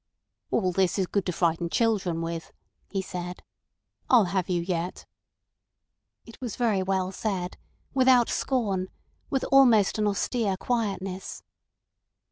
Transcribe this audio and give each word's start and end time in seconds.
"All 0.49 0.71
this 0.71 0.97
is 0.97 1.05
good 1.05 1.27
to 1.27 1.31
frighten 1.31 1.69
children 1.69 2.23
with," 2.23 2.51
he 2.89 3.03
said. 3.03 3.43
"I'll 4.09 4.25
have 4.33 4.49
you 4.49 4.63
yet." 4.63 5.05
It 6.25 6.41
was 6.41 6.55
very 6.55 6.81
well 6.81 7.11
said, 7.11 7.55
without 7.93 8.27
scorn, 8.27 8.87
with 9.29 9.43
an 9.43 9.49
almost 9.51 9.99
austere 9.99 10.57
quietness. 10.57 11.43